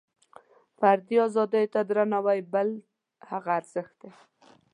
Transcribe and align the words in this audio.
فردي 0.77 1.17
ازادیو 1.27 1.71
ته 1.73 1.79
درناوۍ 1.89 2.39
بل 2.53 2.69
هغه 3.29 3.49
ارزښت 3.59 3.93
دی. 4.01 4.09